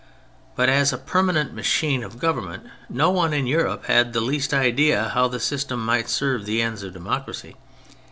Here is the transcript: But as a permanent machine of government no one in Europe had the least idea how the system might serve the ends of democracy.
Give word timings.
But 0.55 0.67
as 0.67 0.91
a 0.91 0.97
permanent 0.97 1.53
machine 1.53 2.03
of 2.03 2.17
government 2.17 2.63
no 2.89 3.11
one 3.11 3.33
in 3.33 3.45
Europe 3.45 3.85
had 3.85 4.13
the 4.13 4.19
least 4.19 4.51
idea 4.51 5.09
how 5.13 5.27
the 5.27 5.39
system 5.39 5.85
might 5.85 6.09
serve 6.09 6.45
the 6.47 6.59
ends 6.59 6.81
of 6.81 6.93
democracy. 6.93 7.55